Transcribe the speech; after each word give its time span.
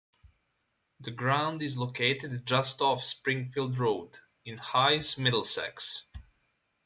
The 1.01 1.11
ground 1.11 1.61
is 1.61 1.77
located 1.77 2.43
just 2.47 2.81
off 2.81 3.03
Springfield 3.03 3.77
Road 3.77 4.17
in 4.43 4.57
Hayes, 4.57 5.19
Middlesex. 5.19 6.07